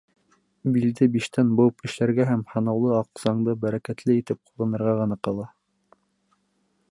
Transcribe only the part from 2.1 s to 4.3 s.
һәм һанаулы аҡсаңды бәрәкәтле